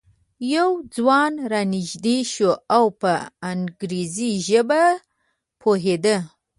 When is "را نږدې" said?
1.51-2.17